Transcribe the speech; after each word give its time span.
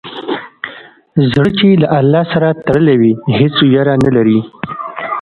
زړه 1.33 1.49
چې 1.57 1.67
له 1.81 1.87
الله 1.99 2.23
سره 2.33 2.49
تړلی 2.65 2.95
وي، 3.01 3.13
هېڅ 3.39 3.55
ویره 3.69 3.95
نه 4.05 4.11
لري. 4.17 4.39